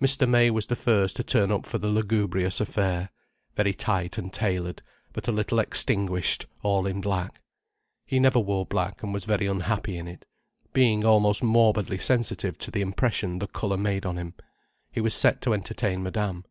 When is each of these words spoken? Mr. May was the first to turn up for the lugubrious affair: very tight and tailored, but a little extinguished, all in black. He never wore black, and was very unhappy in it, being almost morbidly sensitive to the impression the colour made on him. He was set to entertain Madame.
Mr. 0.00 0.26
May 0.26 0.50
was 0.50 0.66
the 0.68 0.74
first 0.74 1.16
to 1.16 1.22
turn 1.22 1.52
up 1.52 1.66
for 1.66 1.76
the 1.76 1.88
lugubrious 1.90 2.58
affair: 2.58 3.10
very 3.54 3.74
tight 3.74 4.16
and 4.16 4.32
tailored, 4.32 4.80
but 5.12 5.28
a 5.28 5.30
little 5.30 5.58
extinguished, 5.58 6.46
all 6.62 6.86
in 6.86 7.02
black. 7.02 7.42
He 8.06 8.18
never 8.18 8.40
wore 8.40 8.64
black, 8.64 9.02
and 9.02 9.12
was 9.12 9.26
very 9.26 9.46
unhappy 9.46 9.98
in 9.98 10.08
it, 10.08 10.24
being 10.72 11.04
almost 11.04 11.42
morbidly 11.42 11.98
sensitive 11.98 12.56
to 12.56 12.70
the 12.70 12.80
impression 12.80 13.40
the 13.40 13.46
colour 13.46 13.76
made 13.76 14.06
on 14.06 14.16
him. 14.16 14.32
He 14.90 15.02
was 15.02 15.12
set 15.12 15.42
to 15.42 15.52
entertain 15.52 16.02
Madame. 16.02 16.46